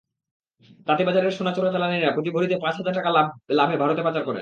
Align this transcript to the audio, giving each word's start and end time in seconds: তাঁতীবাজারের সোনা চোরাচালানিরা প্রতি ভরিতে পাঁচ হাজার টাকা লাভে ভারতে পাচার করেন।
তাঁতীবাজারের 0.87 1.31
সোনা 1.31 1.51
চোরাচালানিরা 1.53 2.09
প্রতি 2.11 2.29
ভরিতে 2.29 2.55
পাঁচ 2.57 2.73
হাজার 2.77 2.95
টাকা 2.95 3.09
লাভে 3.49 3.75
ভারতে 3.77 4.01
পাচার 4.03 4.23
করেন। 4.23 4.39